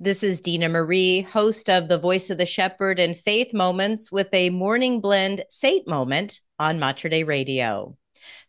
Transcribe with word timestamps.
This 0.00 0.22
is 0.22 0.40
Dina 0.40 0.68
Marie, 0.68 1.22
host 1.22 1.68
of 1.68 1.88
the 1.88 1.98
Voice 1.98 2.30
of 2.30 2.38
the 2.38 2.46
Shepherd 2.46 3.00
and 3.00 3.16
Faith 3.16 3.52
Moments 3.52 4.12
with 4.12 4.32
a 4.32 4.48
morning 4.48 5.00
blend 5.00 5.44
Saint 5.50 5.88
moment 5.88 6.40
on 6.56 6.78
Mater 6.78 7.08
Dei 7.08 7.24
Radio. 7.24 7.96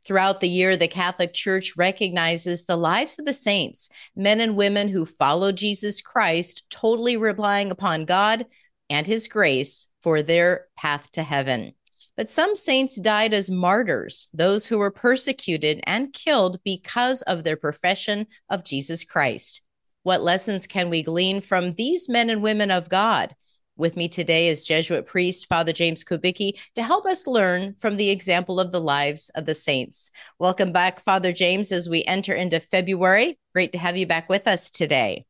Throughout 0.05 0.41
the 0.41 0.47
year, 0.47 0.77
the 0.77 0.88
Catholic 0.88 1.33
Church 1.33 1.75
recognizes 1.75 2.65
the 2.65 2.77
lives 2.77 3.17
of 3.17 3.25
the 3.25 3.33
saints, 3.33 3.89
men 4.15 4.41
and 4.41 4.57
women 4.57 4.89
who 4.89 5.07
follow 5.07 5.51
Jesus 5.51 6.01
Christ, 6.01 6.65
totally 6.70 7.17
relying 7.17 7.71
upon 7.71 8.05
God 8.05 8.45
and 8.88 9.07
His 9.07 9.27
grace 9.27 9.88
for 10.04 10.21
their 10.21 10.68
path 10.77 11.11
to 11.13 11.23
heaven. 11.23 11.73
But 12.16 12.29
some 12.29 12.55
saints 12.55 12.95
died 13.02 13.34
as 13.34 13.50
martyrs, 13.50 14.27
those 14.31 14.68
who 14.68 14.77
were 14.77 14.91
persecuted 14.91 15.79
and 15.86 16.13
killed 16.13 16.59
because 16.63 17.23
of 17.23 17.43
their 17.43 17.57
profession 17.57 18.27
of 18.52 18.63
Jesus 18.63 19.04
Christ. 19.04 19.63
What 20.04 20.21
lessons 20.21 20.66
can 20.66 20.89
we 20.89 21.04
glean 21.04 21.41
from 21.41 21.73
these 21.73 22.07
men 22.07 22.29
and 22.29 22.41
women 22.41 22.71
of 22.71 22.88
God? 22.88 23.36
With 23.75 23.97
me 23.97 24.07
today 24.07 24.47
is 24.47 24.64
Jesuit 24.64 25.05
priest 25.05 25.47
Father 25.47 25.74
James 25.74 26.05
Kubicki 26.05 26.54
to 26.75 26.83
help 26.83 27.05
us 27.05 27.28
learn 27.28 27.75
from 27.79 27.97
the 27.97 28.10
example 28.10 28.61
of 28.61 28.71
the 28.71 28.79
lives 28.79 29.29
of 29.36 29.46
the 29.46 29.54
saints. 29.54 30.10
Welcome 30.39 30.71
back, 30.71 31.01
Father 31.01 31.33
James, 31.33 31.74
as 31.74 31.89
we 31.89 32.05
enter 32.05 32.33
into 32.33 32.61
February. 32.61 33.38
Great 33.52 33.73
to 33.73 33.77
have 33.77 33.97
you 33.97 34.08
back 34.08 34.30
with 34.30 34.47
us 34.47 34.72
today. 34.72 35.25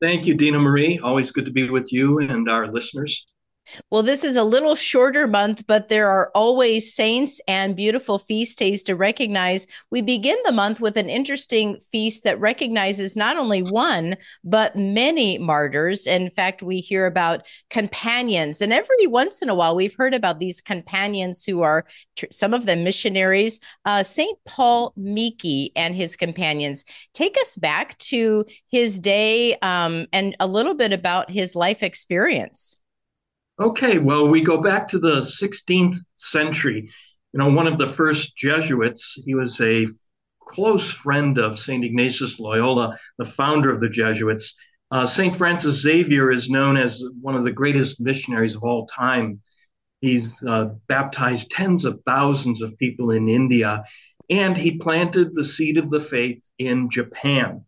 Thank 0.00 0.26
you, 0.26 0.34
Dina 0.34 0.60
Marie. 0.60 1.00
Always 1.00 1.32
good 1.32 1.46
to 1.46 1.50
be 1.50 1.68
with 1.68 1.92
you 1.92 2.20
and 2.20 2.48
our 2.48 2.68
listeners. 2.68 3.26
Well, 3.90 4.02
this 4.02 4.24
is 4.24 4.36
a 4.36 4.44
little 4.44 4.74
shorter 4.74 5.26
month, 5.26 5.66
but 5.66 5.88
there 5.88 6.10
are 6.10 6.30
always 6.34 6.94
saints 6.94 7.40
and 7.46 7.76
beautiful 7.76 8.18
feast 8.18 8.58
days 8.58 8.82
to 8.84 8.96
recognize. 8.96 9.66
We 9.90 10.02
begin 10.02 10.36
the 10.44 10.52
month 10.52 10.80
with 10.80 10.96
an 10.96 11.08
interesting 11.08 11.80
feast 11.80 12.24
that 12.24 12.40
recognizes 12.40 13.16
not 13.16 13.36
only 13.36 13.62
one, 13.62 14.16
but 14.44 14.76
many 14.76 15.38
martyrs. 15.38 16.06
In 16.06 16.30
fact, 16.30 16.62
we 16.62 16.80
hear 16.80 17.06
about 17.06 17.46
companions, 17.70 18.60
and 18.60 18.72
every 18.72 19.06
once 19.06 19.42
in 19.42 19.48
a 19.48 19.54
while, 19.54 19.76
we've 19.76 19.96
heard 19.96 20.14
about 20.14 20.38
these 20.38 20.60
companions 20.60 21.44
who 21.44 21.62
are 21.62 21.84
some 22.30 22.54
of 22.54 22.66
them 22.66 22.84
missionaries. 22.84 23.60
Uh, 23.84 24.02
St. 24.02 24.38
Paul 24.46 24.92
Miki 24.96 25.72
and 25.76 25.94
his 25.94 26.16
companions. 26.16 26.84
Take 27.14 27.36
us 27.40 27.56
back 27.56 27.96
to 27.98 28.44
his 28.70 28.98
day 28.98 29.56
um, 29.60 30.06
and 30.12 30.36
a 30.40 30.46
little 30.46 30.74
bit 30.74 30.92
about 30.92 31.30
his 31.30 31.54
life 31.54 31.82
experience. 31.82 32.78
Okay, 33.60 33.98
well, 33.98 34.28
we 34.28 34.40
go 34.40 34.62
back 34.62 34.86
to 34.88 35.00
the 35.00 35.20
16th 35.20 35.98
century. 36.14 36.88
You 37.32 37.38
know, 37.38 37.50
one 37.50 37.66
of 37.66 37.76
the 37.76 37.88
first 37.88 38.36
Jesuits, 38.36 39.18
he 39.24 39.34
was 39.34 39.60
a 39.60 39.88
close 40.40 40.88
friend 40.88 41.38
of 41.38 41.58
St. 41.58 41.84
Ignatius 41.84 42.38
Loyola, 42.38 42.96
the 43.18 43.24
founder 43.24 43.72
of 43.72 43.80
the 43.80 43.88
Jesuits. 43.88 44.54
Uh, 44.92 45.06
St. 45.06 45.34
Francis 45.34 45.82
Xavier 45.82 46.30
is 46.30 46.48
known 46.48 46.76
as 46.76 47.02
one 47.20 47.34
of 47.34 47.42
the 47.42 47.52
greatest 47.52 48.00
missionaries 48.00 48.54
of 48.54 48.62
all 48.62 48.86
time. 48.86 49.40
He's 50.00 50.42
uh, 50.44 50.66
baptized 50.86 51.50
tens 51.50 51.84
of 51.84 52.00
thousands 52.06 52.62
of 52.62 52.78
people 52.78 53.10
in 53.10 53.28
India, 53.28 53.82
and 54.30 54.56
he 54.56 54.78
planted 54.78 55.34
the 55.34 55.44
seed 55.44 55.78
of 55.78 55.90
the 55.90 56.00
faith 56.00 56.48
in 56.58 56.90
Japan. 56.90 57.64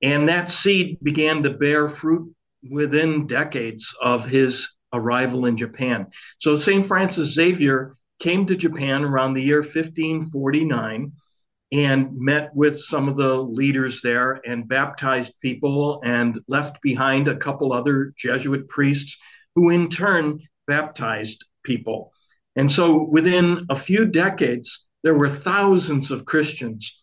And 0.00 0.26
that 0.28 0.48
seed 0.48 0.98
began 1.02 1.42
to 1.42 1.50
bear 1.50 1.90
fruit 1.90 2.34
within 2.70 3.26
decades 3.26 3.94
of 4.00 4.24
his 4.24 4.73
arrival 4.94 5.46
in 5.46 5.56
Japan. 5.56 6.06
So 6.38 6.56
St. 6.56 6.86
Francis 6.86 7.34
Xavier 7.34 7.94
came 8.20 8.46
to 8.46 8.56
Japan 8.56 9.04
around 9.04 9.34
the 9.34 9.42
year 9.42 9.60
1549 9.60 11.12
and 11.72 12.16
met 12.16 12.50
with 12.54 12.78
some 12.78 13.08
of 13.08 13.16
the 13.16 13.42
leaders 13.42 14.00
there 14.00 14.40
and 14.46 14.68
baptized 14.68 15.34
people 15.40 16.00
and 16.04 16.38
left 16.46 16.80
behind 16.82 17.26
a 17.26 17.36
couple 17.36 17.72
other 17.72 18.14
Jesuit 18.16 18.68
priests 18.68 19.16
who 19.54 19.70
in 19.70 19.90
turn 19.90 20.40
baptized 20.66 21.44
people. 21.64 22.12
And 22.56 22.70
so 22.70 23.08
within 23.10 23.66
a 23.68 23.76
few 23.76 24.06
decades, 24.06 24.86
there 25.02 25.16
were 25.18 25.28
thousands 25.28 26.10
of 26.10 26.24
Christians. 26.24 26.94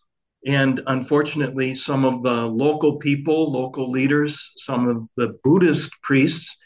And 0.46 0.80
unfortunately, 0.86 1.74
some 1.74 2.04
of 2.04 2.22
the 2.22 2.46
local 2.46 2.96
people, 2.96 3.52
local 3.52 3.90
leaders, 3.90 4.50
some 4.56 4.88
of 4.88 5.08
the 5.16 5.38
Buddhist 5.44 5.92
priests 6.02 6.56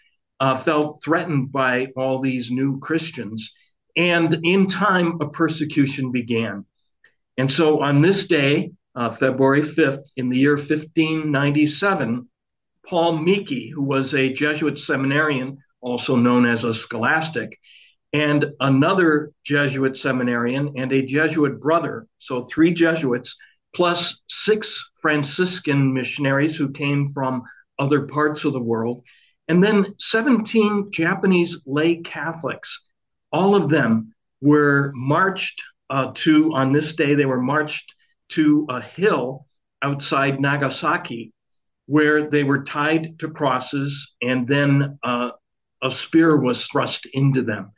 uh, 0.41 0.57
felt 0.57 1.03
threatened 1.03 1.53
by 1.53 1.89
all 1.97 2.19
these 2.19 2.51
new 2.51 2.79
Christians. 2.81 3.53
And 3.97 4.39
in 4.45 4.67
time, 4.67 5.19
a 5.21 5.29
persecution 5.29 6.13
began. 6.13 6.65
And 7.39 7.51
so 7.51 7.83
on 7.83 8.03
this 8.03 8.27
day, 8.27 8.73
uh, 8.95 9.11
February 9.11 9.63
5th, 9.63 10.11
in 10.17 10.29
the 10.29 10.39
year 10.39 10.57
1597, 10.57 12.29
Paul 12.87 13.19
Miki, 13.19 13.69
who 13.69 13.83
was 13.83 14.15
a 14.15 14.33
Jesuit 14.33 14.79
seminarian, 14.79 15.59
also 15.81 16.17
known 16.17 16.47
as 16.47 16.65
a 16.65 16.73
scholastic, 16.73 17.59
and 18.13 18.47
another 18.61 19.33
Jesuit 19.45 19.97
seminarian 19.97 20.73
and 20.77 20.93
a 20.93 21.05
Jesuit 21.05 21.61
brother, 21.61 22.07
so 22.19 22.45
three 22.45 22.73
Jesuits, 22.73 23.37
plus 23.75 24.23
six 24.29 24.91
Franciscan 25.03 25.93
missionaries 25.93 26.57
who 26.57 26.71
came 26.71 27.09
from 27.09 27.43
other 27.79 28.07
parts 28.07 28.45
of 28.45 28.55
the 28.55 28.63
world, 28.63 29.03
and 29.49 29.63
then 29.63 29.95
17 29.99 30.91
Japanese 30.91 31.61
lay 31.67 31.99
Catholics. 31.99 32.87
All 33.33 33.55
of 33.55 33.69
them 33.69 34.13
were 34.41 34.93
marched 34.95 35.63
uh, 35.91 36.11
to, 36.15 36.53
on 36.55 36.73
this 36.73 36.95
day, 36.95 37.15
they 37.15 37.27
were 37.27 37.41
marched 37.41 37.95
to 38.31 38.67
a 38.69 38.81
hill 38.81 39.47
outside 39.83 40.41
Nagasaki 40.41 41.33
where 41.87 42.29
they 42.29 42.43
were 42.43 42.65
tied 42.65 43.19
to 43.21 43.31
crosses 43.31 44.17
and 44.21 44.49
then 44.49 44.99
uh, 45.05 45.31
a 45.83 45.91
spear 45.91 46.37
was 46.37 46.67
thrust 46.67 47.07
into 47.13 47.43
them 47.43 47.71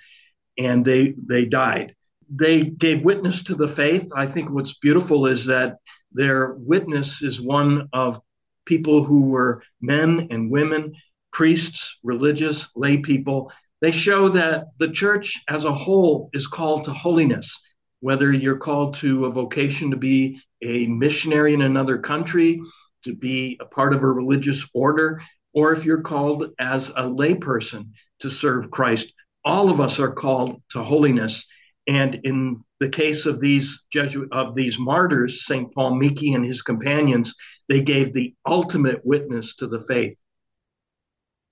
and 0.56 0.84
they, 0.84 1.14
they 1.28 1.44
died. 1.44 1.94
They 2.30 2.62
gave 2.62 3.04
witness 3.04 3.42
to 3.44 3.54
the 3.54 3.68
faith. 3.68 4.10
I 4.14 4.26
think 4.26 4.50
what's 4.50 4.78
beautiful 4.78 5.26
is 5.26 5.44
that 5.46 5.76
their 6.12 6.54
witness 6.54 7.20
is 7.20 7.40
one 7.40 7.88
of 7.92 8.20
people 8.64 9.04
who 9.04 9.22
were 9.22 9.62
men 9.82 10.28
and 10.30 10.50
women 10.50 10.94
priests, 11.38 12.00
religious, 12.02 12.66
lay 12.74 12.98
people, 12.98 13.52
they 13.80 13.92
show 13.92 14.28
that 14.28 14.64
the 14.78 14.90
church 14.90 15.40
as 15.46 15.64
a 15.64 15.72
whole 15.72 16.30
is 16.32 16.48
called 16.48 16.82
to 16.82 16.90
holiness. 16.90 17.56
Whether 18.00 18.32
you're 18.32 18.58
called 18.58 18.94
to 18.94 19.24
a 19.24 19.30
vocation 19.30 19.92
to 19.92 19.96
be 19.96 20.40
a 20.62 20.88
missionary 20.88 21.54
in 21.54 21.62
another 21.62 21.96
country, 21.96 22.60
to 23.04 23.14
be 23.14 23.56
a 23.60 23.66
part 23.66 23.94
of 23.94 24.02
a 24.02 24.06
religious 24.08 24.68
order, 24.74 25.22
or 25.54 25.72
if 25.72 25.84
you're 25.84 26.00
called 26.00 26.50
as 26.58 26.88
a 26.88 27.04
layperson 27.04 27.90
to 28.18 28.30
serve 28.30 28.72
Christ, 28.72 29.12
all 29.44 29.70
of 29.70 29.80
us 29.80 30.00
are 30.00 30.10
called 30.10 30.60
to 30.70 30.82
holiness. 30.82 31.46
And 31.86 32.16
in 32.24 32.64
the 32.80 32.88
case 32.88 33.26
of 33.26 33.38
these 33.38 33.84
Jesuit 33.92 34.28
of 34.32 34.56
these 34.56 34.76
martyrs, 34.76 35.44
St. 35.44 35.72
Paul 35.72 35.94
Miki 35.94 36.32
and 36.32 36.44
his 36.44 36.62
companions, 36.62 37.32
they 37.68 37.80
gave 37.80 38.12
the 38.12 38.34
ultimate 38.44 39.06
witness 39.06 39.54
to 39.56 39.68
the 39.68 39.78
faith 39.78 40.20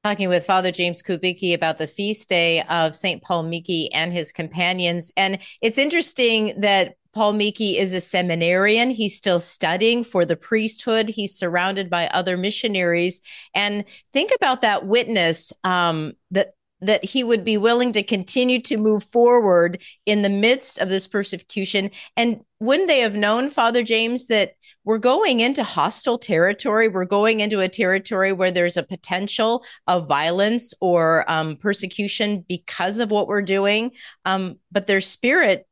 talking 0.06 0.28
with 0.28 0.46
Father 0.46 0.70
James 0.70 1.02
Kubicki 1.02 1.52
about 1.52 1.78
the 1.78 1.88
feast 1.88 2.28
day 2.28 2.62
of 2.70 2.94
St. 2.94 3.20
Paul 3.24 3.42
Miki 3.42 3.92
and 3.92 4.12
his 4.12 4.30
companions. 4.30 5.10
And 5.16 5.40
it's 5.60 5.78
interesting 5.78 6.54
that 6.60 6.94
Paul 7.12 7.32
Miki 7.32 7.76
is 7.76 7.92
a 7.92 8.00
seminarian. 8.00 8.90
He's 8.90 9.16
still 9.16 9.40
studying 9.40 10.04
for 10.04 10.24
the 10.24 10.36
priesthood. 10.36 11.08
He's 11.08 11.34
surrounded 11.34 11.90
by 11.90 12.06
other 12.06 12.36
missionaries. 12.36 13.20
And 13.52 13.84
think 14.12 14.30
about 14.32 14.62
that 14.62 14.86
witness 14.86 15.52
um, 15.64 16.12
that 16.30 16.54
that 16.80 17.04
he 17.04 17.24
would 17.24 17.44
be 17.44 17.56
willing 17.56 17.92
to 17.92 18.02
continue 18.02 18.60
to 18.60 18.76
move 18.76 19.02
forward 19.02 19.82
in 20.04 20.22
the 20.22 20.28
midst 20.28 20.78
of 20.78 20.88
this 20.88 21.06
persecution. 21.08 21.90
And 22.16 22.42
wouldn't 22.60 22.88
they 22.88 23.00
have 23.00 23.14
known, 23.14 23.48
Father 23.48 23.82
James, 23.82 24.26
that 24.26 24.52
we're 24.84 24.98
going 24.98 25.40
into 25.40 25.64
hostile 25.64 26.18
territory? 26.18 26.88
We're 26.88 27.06
going 27.06 27.40
into 27.40 27.60
a 27.60 27.68
territory 27.68 28.32
where 28.32 28.50
there's 28.50 28.76
a 28.76 28.82
potential 28.82 29.64
of 29.86 30.08
violence 30.08 30.74
or 30.80 31.24
um, 31.28 31.56
persecution 31.56 32.44
because 32.46 33.00
of 33.00 33.10
what 33.10 33.26
we're 33.26 33.42
doing. 33.42 33.92
Um, 34.24 34.58
but 34.70 34.86
their 34.86 35.00
spirit, 35.00 35.66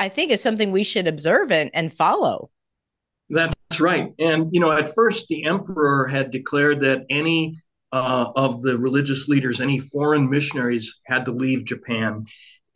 I 0.00 0.08
think, 0.08 0.32
is 0.32 0.42
something 0.42 0.72
we 0.72 0.84
should 0.84 1.06
observe 1.06 1.52
and, 1.52 1.70
and 1.74 1.92
follow. 1.92 2.50
That's 3.28 3.54
right. 3.78 4.12
And, 4.18 4.48
you 4.52 4.58
know, 4.58 4.72
at 4.72 4.92
first, 4.92 5.28
the 5.28 5.44
emperor 5.44 6.06
had 6.06 6.32
declared 6.32 6.80
that 6.80 7.06
any 7.08 7.60
uh, 7.92 8.30
of 8.36 8.62
the 8.62 8.78
religious 8.78 9.28
leaders, 9.28 9.60
any 9.60 9.78
foreign 9.78 10.28
missionaries, 10.28 11.00
had 11.06 11.24
to 11.24 11.32
leave 11.32 11.64
Japan. 11.64 12.24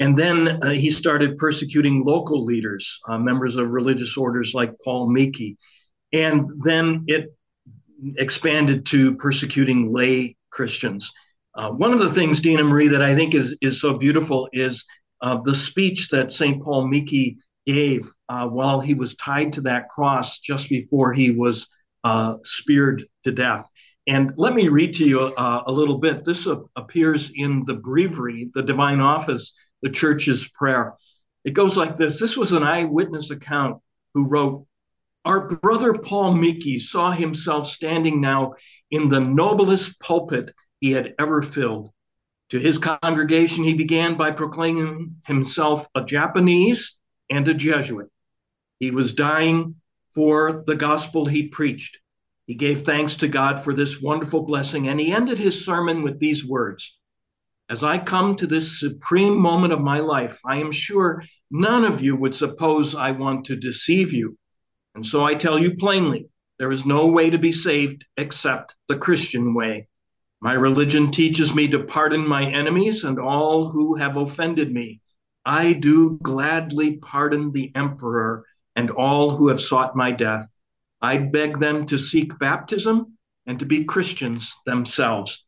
And 0.00 0.16
then 0.16 0.60
uh, 0.62 0.70
he 0.70 0.90
started 0.90 1.36
persecuting 1.36 2.04
local 2.04 2.44
leaders, 2.44 2.98
uh, 3.08 3.18
members 3.18 3.56
of 3.56 3.70
religious 3.70 4.16
orders 4.16 4.54
like 4.54 4.72
Paul 4.82 5.08
Miki. 5.08 5.56
And 6.12 6.50
then 6.64 7.04
it 7.06 7.32
expanded 8.16 8.86
to 8.86 9.16
persecuting 9.16 9.92
lay 9.92 10.36
Christians. 10.50 11.12
Uh, 11.54 11.70
one 11.70 11.92
of 11.92 12.00
the 12.00 12.12
things, 12.12 12.40
Dina 12.40 12.64
Marie, 12.64 12.88
that 12.88 13.02
I 13.02 13.14
think 13.14 13.34
is, 13.34 13.56
is 13.60 13.80
so 13.80 13.96
beautiful 13.96 14.48
is 14.52 14.84
uh, 15.20 15.40
the 15.44 15.54
speech 15.54 16.08
that 16.08 16.32
St. 16.32 16.60
Paul 16.62 16.88
Miki 16.88 17.38
gave 17.64 18.12
uh, 18.28 18.48
while 18.48 18.80
he 18.80 18.94
was 18.94 19.14
tied 19.14 19.52
to 19.54 19.60
that 19.62 19.88
cross 19.88 20.40
just 20.40 20.68
before 20.68 21.12
he 21.12 21.30
was 21.30 21.68
speared 22.42 23.06
to 23.22 23.32
death. 23.32 23.66
And 24.06 24.32
let 24.36 24.54
me 24.54 24.68
read 24.68 24.94
to 24.94 25.04
you 25.04 25.20
uh, 25.20 25.62
a 25.66 25.72
little 25.72 25.98
bit. 25.98 26.24
This 26.24 26.46
uh, 26.46 26.56
appears 26.76 27.30
in 27.34 27.64
the 27.66 27.74
breviary, 27.74 28.50
the 28.54 28.62
divine 28.62 29.00
office, 29.00 29.54
the 29.82 29.90
church's 29.90 30.46
prayer. 30.48 30.94
It 31.44 31.52
goes 31.52 31.76
like 31.76 31.96
this 31.96 32.20
This 32.20 32.36
was 32.36 32.52
an 32.52 32.62
eyewitness 32.62 33.30
account 33.30 33.80
who 34.12 34.26
wrote, 34.26 34.66
Our 35.24 35.48
brother 35.48 35.94
Paul 35.94 36.34
Miki 36.34 36.78
saw 36.78 37.12
himself 37.12 37.66
standing 37.66 38.20
now 38.20 38.54
in 38.90 39.08
the 39.08 39.20
noblest 39.20 39.98
pulpit 40.00 40.54
he 40.80 40.92
had 40.92 41.14
ever 41.18 41.42
filled. 41.42 41.90
To 42.50 42.58
his 42.58 42.78
congregation, 42.78 43.64
he 43.64 43.74
began 43.74 44.16
by 44.16 44.30
proclaiming 44.30 45.16
himself 45.26 45.86
a 45.94 46.04
Japanese 46.04 46.98
and 47.30 47.48
a 47.48 47.54
Jesuit. 47.54 48.08
He 48.80 48.90
was 48.90 49.14
dying 49.14 49.76
for 50.14 50.62
the 50.66 50.76
gospel 50.76 51.24
he 51.24 51.48
preached. 51.48 51.98
He 52.46 52.54
gave 52.54 52.82
thanks 52.82 53.16
to 53.16 53.28
God 53.28 53.60
for 53.60 53.72
this 53.72 54.02
wonderful 54.02 54.42
blessing, 54.42 54.88
and 54.88 55.00
he 55.00 55.12
ended 55.12 55.38
his 55.38 55.64
sermon 55.64 56.02
with 56.02 56.18
these 56.20 56.44
words 56.44 56.98
As 57.68 57.82
I 57.82 57.98
come 57.98 58.36
to 58.36 58.46
this 58.46 58.78
supreme 58.78 59.38
moment 59.38 59.72
of 59.72 59.80
my 59.80 60.00
life, 60.00 60.40
I 60.44 60.58
am 60.58 60.70
sure 60.70 61.24
none 61.50 61.84
of 61.84 62.02
you 62.02 62.16
would 62.16 62.34
suppose 62.34 62.94
I 62.94 63.12
want 63.12 63.46
to 63.46 63.56
deceive 63.56 64.12
you. 64.12 64.36
And 64.94 65.06
so 65.06 65.24
I 65.24 65.34
tell 65.34 65.58
you 65.58 65.74
plainly 65.74 66.28
there 66.58 66.70
is 66.70 66.86
no 66.86 67.06
way 67.06 67.30
to 67.30 67.38
be 67.38 67.50
saved 67.50 68.04
except 68.16 68.76
the 68.88 68.98
Christian 68.98 69.54
way. 69.54 69.88
My 70.40 70.52
religion 70.52 71.10
teaches 71.10 71.54
me 71.54 71.68
to 71.68 71.84
pardon 71.84 72.28
my 72.28 72.44
enemies 72.44 73.04
and 73.04 73.18
all 73.18 73.70
who 73.70 73.94
have 73.94 74.16
offended 74.16 74.70
me. 74.70 75.00
I 75.46 75.72
do 75.72 76.18
gladly 76.22 76.98
pardon 76.98 77.52
the 77.52 77.72
emperor 77.74 78.44
and 78.76 78.90
all 78.90 79.30
who 79.30 79.48
have 79.48 79.60
sought 79.60 79.96
my 79.96 80.12
death. 80.12 80.52
I 81.04 81.18
beg 81.18 81.58
them 81.58 81.84
to 81.86 81.98
seek 81.98 82.38
baptism 82.38 83.18
and 83.46 83.58
to 83.58 83.66
be 83.66 83.84
Christians 83.84 84.54
themselves. 84.64 85.44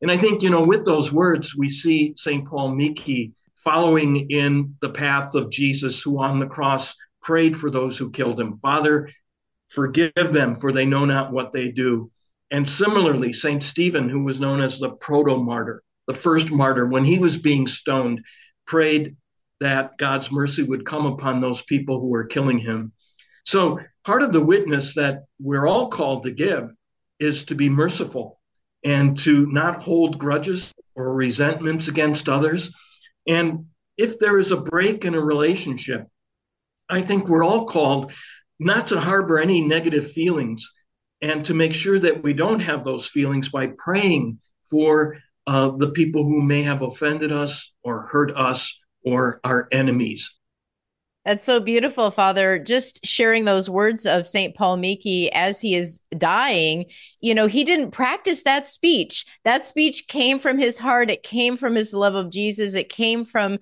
And 0.00 0.10
I 0.10 0.16
think, 0.16 0.42
you 0.42 0.48
know, 0.48 0.64
with 0.64 0.86
those 0.86 1.12
words, 1.12 1.54
we 1.54 1.68
see 1.68 2.14
St. 2.16 2.48
Paul 2.48 2.74
Miki 2.74 3.34
following 3.58 4.30
in 4.30 4.74
the 4.80 4.88
path 4.88 5.34
of 5.34 5.50
Jesus, 5.50 6.00
who 6.00 6.22
on 6.22 6.38
the 6.38 6.46
cross 6.46 6.94
prayed 7.20 7.54
for 7.54 7.70
those 7.70 7.98
who 7.98 8.12
killed 8.12 8.40
him. 8.40 8.54
Father, 8.54 9.10
forgive 9.68 10.12
them, 10.14 10.54
for 10.54 10.72
they 10.72 10.86
know 10.86 11.04
not 11.04 11.32
what 11.32 11.52
they 11.52 11.70
do. 11.70 12.10
And 12.50 12.66
similarly, 12.66 13.34
St. 13.34 13.62
Stephen, 13.62 14.08
who 14.08 14.24
was 14.24 14.40
known 14.40 14.62
as 14.62 14.78
the 14.78 14.90
proto 14.90 15.36
martyr, 15.36 15.82
the 16.06 16.14
first 16.14 16.50
martyr, 16.50 16.86
when 16.86 17.04
he 17.04 17.18
was 17.18 17.36
being 17.36 17.66
stoned, 17.66 18.24
prayed 18.66 19.16
that 19.60 19.98
God's 19.98 20.32
mercy 20.32 20.62
would 20.62 20.86
come 20.86 21.04
upon 21.04 21.40
those 21.40 21.60
people 21.60 22.00
who 22.00 22.08
were 22.08 22.24
killing 22.24 22.58
him. 22.58 22.92
So, 23.44 23.78
part 24.04 24.22
of 24.22 24.32
the 24.32 24.44
witness 24.44 24.94
that 24.94 25.24
we're 25.38 25.66
all 25.66 25.88
called 25.88 26.24
to 26.24 26.30
give 26.30 26.72
is 27.20 27.44
to 27.44 27.54
be 27.54 27.68
merciful 27.68 28.40
and 28.82 29.16
to 29.18 29.46
not 29.46 29.82
hold 29.82 30.18
grudges 30.18 30.74
or 30.94 31.14
resentments 31.14 31.88
against 31.88 32.28
others. 32.28 32.70
And 33.26 33.66
if 33.96 34.18
there 34.18 34.38
is 34.38 34.50
a 34.50 34.60
break 34.60 35.04
in 35.04 35.14
a 35.14 35.20
relationship, 35.20 36.06
I 36.88 37.02
think 37.02 37.28
we're 37.28 37.44
all 37.44 37.64
called 37.64 38.12
not 38.58 38.88
to 38.88 39.00
harbor 39.00 39.38
any 39.38 39.60
negative 39.60 40.12
feelings 40.12 40.70
and 41.22 41.44
to 41.46 41.54
make 41.54 41.72
sure 41.72 41.98
that 41.98 42.22
we 42.22 42.32
don't 42.32 42.60
have 42.60 42.84
those 42.84 43.06
feelings 43.06 43.48
by 43.48 43.68
praying 43.78 44.38
for 44.70 45.16
uh, 45.46 45.70
the 45.70 45.90
people 45.90 46.24
who 46.24 46.42
may 46.42 46.62
have 46.62 46.82
offended 46.82 47.32
us 47.32 47.72
or 47.82 48.02
hurt 48.02 48.36
us 48.36 48.78
or 49.04 49.40
our 49.44 49.68
enemies. 49.72 50.38
That's 51.24 51.44
so 51.44 51.58
beautiful, 51.58 52.10
Father. 52.10 52.58
Just 52.58 53.04
sharing 53.04 53.46
those 53.46 53.70
words 53.70 54.04
of 54.04 54.26
St. 54.26 54.54
Paul 54.54 54.76
Miki 54.76 55.32
as 55.32 55.58
he 55.58 55.74
is 55.74 56.00
dying, 56.16 56.84
you 57.22 57.34
know, 57.34 57.46
he 57.46 57.64
didn't 57.64 57.92
practice 57.92 58.42
that 58.42 58.68
speech. 58.68 59.24
That 59.44 59.64
speech 59.64 60.06
came 60.06 60.38
from 60.38 60.58
his 60.58 60.78
heart. 60.78 61.10
It 61.10 61.22
came 61.22 61.56
from 61.56 61.74
his 61.74 61.94
love 61.94 62.14
of 62.14 62.30
Jesus. 62.30 62.74
It 62.74 62.90
came 62.90 63.24
from 63.24 63.58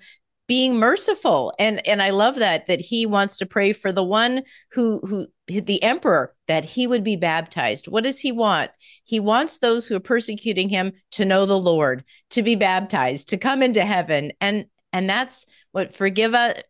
being 0.48 0.76
merciful 0.76 1.54
and 1.58 1.86
and 1.86 2.02
i 2.02 2.10
love 2.10 2.34
that 2.34 2.66
that 2.66 2.80
he 2.80 3.06
wants 3.06 3.36
to 3.36 3.46
pray 3.46 3.72
for 3.72 3.92
the 3.92 4.02
one 4.02 4.42
who 4.72 5.00
who 5.06 5.26
the 5.46 5.82
emperor 5.82 6.34
that 6.48 6.64
he 6.64 6.86
would 6.86 7.04
be 7.04 7.16
baptized 7.16 7.86
what 7.86 8.04
does 8.04 8.18
he 8.18 8.32
want 8.32 8.70
he 9.04 9.20
wants 9.20 9.60
those 9.60 9.86
who 9.86 9.94
are 9.94 10.00
persecuting 10.00 10.68
him 10.68 10.92
to 11.12 11.24
know 11.24 11.46
the 11.46 11.58
lord 11.58 12.04
to 12.28 12.42
be 12.42 12.56
baptized 12.56 13.28
to 13.28 13.38
come 13.38 13.62
into 13.62 13.84
heaven 13.84 14.32
and 14.40 14.66
and 14.92 15.08
that's 15.08 15.46
what 15.70 15.94
forgive 15.94 16.34
us 16.34 16.60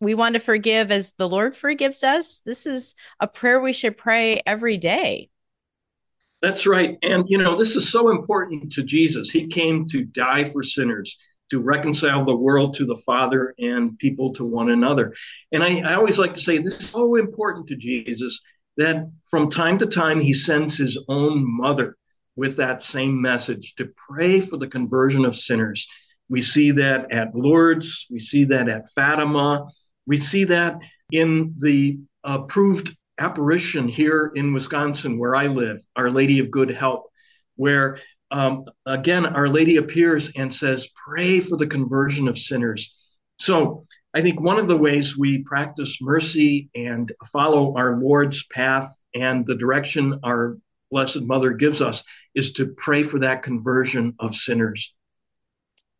we 0.00 0.14
want 0.14 0.34
to 0.34 0.40
forgive 0.40 0.90
as 0.90 1.12
the 1.12 1.28
lord 1.28 1.56
forgives 1.56 2.02
us. 2.02 2.40
This 2.44 2.66
is 2.66 2.94
a 3.20 3.26
prayer 3.26 3.60
we 3.60 3.72
should 3.72 3.96
pray 3.96 4.42
every 4.46 4.76
day. 4.76 5.30
That's 6.42 6.66
right. 6.66 6.98
And 7.02 7.24
you 7.28 7.38
know 7.38 7.54
this 7.54 7.76
is 7.76 7.90
so 7.90 8.10
important 8.10 8.72
to 8.72 8.82
jesus. 8.82 9.30
He 9.30 9.46
came 9.46 9.86
to 9.86 10.04
die 10.04 10.44
for 10.44 10.62
sinners 10.62 11.16
to 11.50 11.60
reconcile 11.60 12.24
the 12.24 12.36
world 12.36 12.74
to 12.74 12.84
the 12.84 12.96
Father 12.96 13.54
and 13.58 13.98
people 13.98 14.32
to 14.34 14.44
one 14.44 14.70
another. 14.70 15.14
And 15.52 15.62
I, 15.62 15.80
I, 15.80 15.94
always 15.94 16.18
like 16.18 16.34
to 16.34 16.40
say 16.40 16.58
this 16.58 16.78
is 16.80 16.90
so 16.90 17.16
important 17.16 17.68
to 17.68 17.76
Jesus 17.76 18.40
that 18.76 19.08
from 19.30 19.48
time 19.48 19.78
to 19.78 19.86
time 19.86 20.20
he 20.20 20.34
sends 20.34 20.76
his 20.76 20.98
own 21.08 21.44
mother 21.46 21.96
with 22.34 22.56
that 22.56 22.82
same 22.82 23.20
message 23.20 23.74
to 23.76 23.92
pray 23.96 24.40
for 24.40 24.56
the 24.56 24.66
conversion 24.66 25.24
of 25.24 25.36
sinners. 25.36 25.86
We 26.28 26.42
see 26.42 26.72
that 26.72 27.12
at 27.12 27.34
Lourdes, 27.34 28.06
we 28.10 28.18
see 28.18 28.44
that 28.44 28.68
at 28.68 28.90
Fatima, 28.90 29.68
we 30.06 30.18
see 30.18 30.44
that 30.44 30.78
in 31.12 31.54
the 31.58 31.98
approved 32.24 32.96
apparition 33.18 33.88
here 33.88 34.30
in 34.34 34.52
Wisconsin, 34.52 35.18
where 35.18 35.34
I 35.34 35.46
live, 35.46 35.80
Our 35.96 36.10
Lady 36.10 36.38
of 36.38 36.50
Good 36.50 36.70
Help, 36.70 37.10
where 37.56 37.98
um, 38.30 38.64
again, 38.84 39.24
Our 39.24 39.48
Lady 39.48 39.76
appears 39.76 40.30
and 40.36 40.52
says, 40.52 40.88
Pray 41.06 41.40
for 41.40 41.56
the 41.56 41.66
conversion 41.66 42.28
of 42.28 42.38
sinners. 42.38 42.94
So 43.38 43.86
I 44.14 44.20
think 44.20 44.40
one 44.40 44.58
of 44.58 44.66
the 44.66 44.76
ways 44.76 45.16
we 45.16 45.42
practice 45.44 45.98
mercy 46.00 46.70
and 46.74 47.12
follow 47.32 47.76
our 47.76 48.00
Lord's 48.00 48.44
path 48.46 48.90
and 49.14 49.46
the 49.46 49.54
direction 49.54 50.18
our 50.24 50.56
Blessed 50.90 51.22
Mother 51.22 51.50
gives 51.50 51.80
us 51.82 52.02
is 52.34 52.52
to 52.54 52.68
pray 52.76 53.02
for 53.02 53.18
that 53.20 53.42
conversion 53.42 54.14
of 54.20 54.34
sinners 54.34 54.92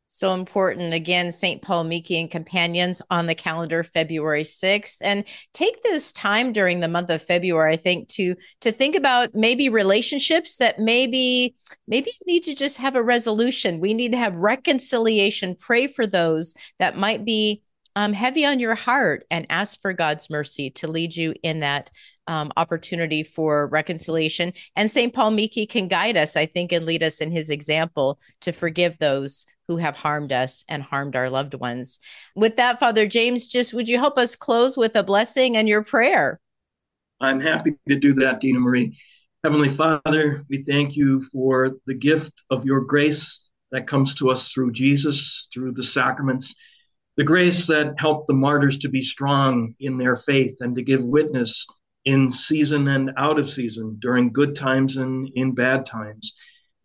so 0.08 0.35
important. 0.35 0.94
Again, 0.94 1.32
St. 1.32 1.61
Paul 1.61 1.85
Miki 1.85 2.19
and 2.20 2.31
Companions 2.31 3.03
on 3.11 3.26
the 3.26 3.35
calendar 3.35 3.82
February 3.82 4.44
6th. 4.44 4.99
And 5.00 5.25
take 5.53 5.82
this 5.82 6.12
time 6.12 6.53
during 6.53 6.81
the 6.81 6.88
month 6.88 7.11
of 7.11 7.23
February, 7.23 7.75
I 7.75 7.76
think, 7.76 8.08
to 8.11 8.37
to 8.61 8.73
think 8.73 8.97
about 8.97 9.35
maybe 9.35 9.69
relationships 9.69 10.58
that 10.58 10.79
maybe 10.79 11.55
maybe 11.88 12.11
you 12.11 12.32
need 12.32 12.44
to 12.44 12.55
just 12.55 12.76
have 12.79 12.94
a 12.94 13.03
resolution. 13.03 13.81
We 13.81 13.94
need 13.94 14.12
to 14.12 14.19
have 14.19 14.37
reconciliation. 14.37 15.57
Pray 15.57 15.87
for 15.87 16.07
those 16.07 16.54
that 16.78 16.97
might 16.97 17.25
be 17.25 17.62
um, 17.97 18.12
heavy 18.12 18.45
on 18.45 18.61
your 18.61 18.75
heart 18.75 19.25
and 19.31 19.47
ask 19.49 19.81
for 19.81 19.95
God's 19.95 20.28
mercy 20.28 20.71
to 20.71 20.87
lead 20.87 21.16
you 21.16 21.35
in 21.42 21.61
that 21.61 21.90
um, 22.26 22.52
opportunity 22.56 23.23
for 23.23 23.66
reconciliation. 23.68 24.52
And 24.75 24.90
St. 24.90 25.12
Paul 25.12 25.30
Miki 25.30 25.66
can 25.66 25.88
guide 25.88 26.16
us, 26.16 26.37
I 26.37 26.47
think, 26.47 26.73
and 26.73 26.87
lead 26.87 27.02
us 27.02 27.21
in 27.21 27.30
his 27.30 27.50
example 27.50 28.18
to 28.42 28.52
forgive 28.52 28.99
those 28.99 29.47
who 29.68 29.76
have 29.78 29.97
harmed 29.97 30.33
us 30.33 30.64
and 30.68 30.83
harmed 30.83 31.16
our 31.16 31.30
loved 31.30 31.54
ones. 31.54 31.99
With 32.35 32.56
that, 32.56 32.78
Father 32.78 33.06
James, 33.06 33.47
just 33.47 33.75
would 33.75 33.88
you 33.88 33.99
help 33.99 34.16
us 34.18 34.37
close 34.37 34.76
with 34.76 34.95
a 34.97 35.02
blessing 35.02 35.56
and 35.56 35.68
your 35.68 35.83
prayer? 35.83 36.40
I'm 37.21 37.40
happy 37.40 37.75
to 37.88 37.99
do 37.99 38.14
that, 38.14 38.40
Dina 38.40 38.61
Marie. 38.61 38.99
Heavenly 39.42 39.68
Father, 39.68 40.45
we 40.50 40.64
thank 40.64 40.97
you 40.97 41.23
for 41.23 41.76
the 41.87 41.95
gift 41.95 42.33
of 42.50 42.64
your 42.64 42.80
grace 42.80 43.50
that 43.73 43.87
comes 43.87 44.14
to 44.16 44.30
us 44.30 44.52
through 44.52 44.73
Jesus, 44.73 45.49
through 45.52 45.73
the 45.73 45.85
sacraments, 45.85 46.54
the 47.16 47.25
grace 47.25 47.66
that 47.66 47.99
helped 47.99 48.26
the 48.26 48.35
martyrs 48.35 48.78
to 48.78 48.88
be 48.88 49.00
strong 49.00 49.75
in 49.80 49.99
their 49.99 50.16
faith 50.16 50.59
and 50.61 50.76
to 50.76 50.83
give 50.83 51.02
witness 51.04 51.66
in 52.07 52.33
season 52.33 52.89
and 52.89 53.13
out 53.17 53.39
of 53.39 53.49
season, 53.49 53.99
during 54.01 54.33
good 54.33 54.57
times 54.57 54.97
and 54.97 55.29
in 55.35 55.55
bad 55.55 55.85
times. 55.85 56.35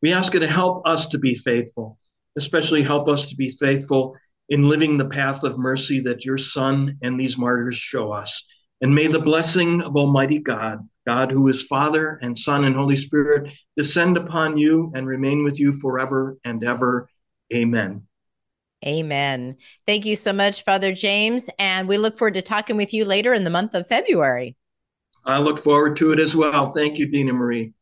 We 0.01 0.13
ask 0.13 0.33
you 0.33 0.39
to 0.39 0.47
help 0.47 0.85
us 0.85 1.07
to 1.07 1.19
be 1.19 1.35
faithful, 1.35 1.97
especially 2.35 2.81
help 2.81 3.07
us 3.07 3.29
to 3.29 3.35
be 3.35 3.51
faithful 3.51 4.17
in 4.49 4.67
living 4.67 4.97
the 4.97 5.07
path 5.07 5.43
of 5.43 5.59
mercy 5.59 5.99
that 6.01 6.25
your 6.25 6.39
Son 6.39 6.97
and 7.03 7.19
these 7.19 7.37
martyrs 7.37 7.77
show 7.77 8.11
us. 8.11 8.43
And 8.81 8.93
may 8.93 9.05
the 9.05 9.19
blessing 9.19 9.81
of 9.83 9.95
Almighty 9.95 10.39
God, 10.39 10.79
God 11.05 11.31
who 11.31 11.47
is 11.47 11.67
Father 11.67 12.17
and 12.23 12.37
Son 12.37 12.65
and 12.65 12.75
Holy 12.75 12.95
Spirit, 12.95 13.53
descend 13.77 14.17
upon 14.17 14.57
you 14.57 14.91
and 14.95 15.05
remain 15.05 15.43
with 15.43 15.59
you 15.59 15.71
forever 15.73 16.37
and 16.43 16.63
ever. 16.63 17.07
Amen. 17.53 18.07
Amen. 18.83 19.57
Thank 19.85 20.07
you 20.07 20.15
so 20.15 20.33
much, 20.33 20.63
Father 20.63 20.95
James. 20.95 21.47
And 21.59 21.87
we 21.87 21.99
look 21.99 22.17
forward 22.17 22.33
to 22.33 22.41
talking 22.41 22.75
with 22.75 22.91
you 22.91 23.05
later 23.05 23.35
in 23.35 23.43
the 23.43 23.51
month 23.51 23.75
of 23.75 23.85
February. 23.85 24.55
I 25.25 25.39
look 25.39 25.59
forward 25.59 25.95
to 25.97 26.11
it 26.11 26.19
as 26.19 26.35
well. 26.35 26.71
Thank 26.71 26.97
you, 26.97 27.07
Dina 27.07 27.33
Marie. 27.33 27.73